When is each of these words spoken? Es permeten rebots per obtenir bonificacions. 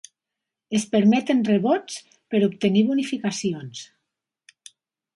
Es 0.79 0.85
permeten 0.95 1.43
rebots 1.51 1.99
per 2.33 2.43
obtenir 2.49 2.85
bonificacions. 2.91 3.87